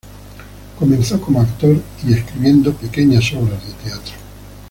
Comenzó 0.79 1.21
como 1.21 1.41
actor 1.43 1.79
y 2.03 2.13
escribiendo 2.13 2.73
pequeñas 2.73 3.31
obras 3.33 3.63
de 3.63 3.73
teatro. 3.87 4.15